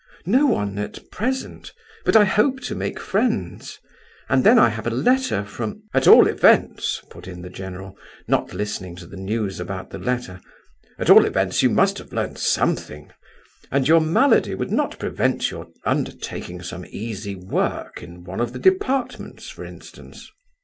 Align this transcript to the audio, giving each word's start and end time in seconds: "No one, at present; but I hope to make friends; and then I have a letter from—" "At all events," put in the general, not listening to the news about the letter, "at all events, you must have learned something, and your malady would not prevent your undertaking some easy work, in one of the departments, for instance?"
"No 0.25 0.47
one, 0.47 0.79
at 0.79 1.11
present; 1.11 1.73
but 2.05 2.15
I 2.15 2.23
hope 2.25 2.59
to 2.61 2.73
make 2.73 2.99
friends; 2.99 3.77
and 4.29 4.43
then 4.43 4.57
I 4.57 4.69
have 4.69 4.87
a 4.87 4.89
letter 4.89 5.45
from—" 5.45 5.83
"At 5.93 6.07
all 6.07 6.25
events," 6.27 7.03
put 7.11 7.27
in 7.27 7.43
the 7.43 7.51
general, 7.51 7.95
not 8.27 8.51
listening 8.51 8.95
to 8.95 9.05
the 9.05 9.15
news 9.15 9.59
about 9.59 9.91
the 9.91 9.99
letter, 9.99 10.41
"at 10.97 11.11
all 11.11 11.23
events, 11.23 11.61
you 11.61 11.69
must 11.69 11.99
have 11.99 12.13
learned 12.13 12.39
something, 12.39 13.11
and 13.71 13.87
your 13.87 14.01
malady 14.01 14.55
would 14.55 14.71
not 14.71 14.97
prevent 14.97 15.51
your 15.51 15.67
undertaking 15.85 16.63
some 16.63 16.83
easy 16.89 17.35
work, 17.35 18.01
in 18.01 18.23
one 18.23 18.39
of 18.41 18.53
the 18.53 18.57
departments, 18.59 19.49
for 19.49 19.63
instance?" 19.63 20.31